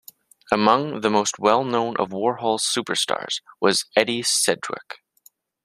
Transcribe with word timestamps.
Among 0.51 1.01
the 1.01 1.11
most 1.11 1.37
well-known 1.37 1.95
of 1.97 2.09
Warhol's 2.09 2.63
superstars 2.65 3.39
was 3.59 3.85
Edie 3.95 4.23
Sedgwick. 4.23 5.03